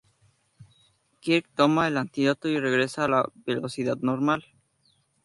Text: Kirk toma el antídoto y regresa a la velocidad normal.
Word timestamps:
Kirk 1.19 1.45
toma 1.55 1.87
el 1.87 1.95
antídoto 1.95 2.47
y 2.49 2.59
regresa 2.59 3.03
a 3.05 3.07
la 3.07 3.29
velocidad 3.45 3.97
normal. 3.99 4.43